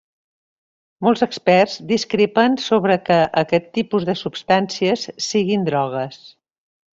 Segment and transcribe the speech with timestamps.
[1.07, 6.19] Molts experts discrepen sobre que aquests tipus de substàncies siguin drogues.